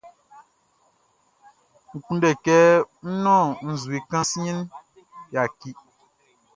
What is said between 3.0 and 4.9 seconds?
ń nɔ́n nzue kan siɛnʼn,